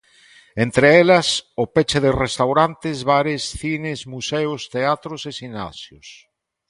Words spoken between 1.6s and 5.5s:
o peche de restaurantes, bares, cines, museos, teatros e